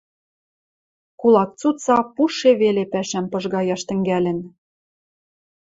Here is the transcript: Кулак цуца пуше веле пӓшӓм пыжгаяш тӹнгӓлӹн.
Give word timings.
Кулак 1.19 1.51
цуца 1.59 1.97
пуше 2.15 2.51
веле 2.61 2.83
пӓшӓм 2.91 3.25
пыжгаяш 3.31 3.81
тӹнгӓлӹн. 3.87 4.39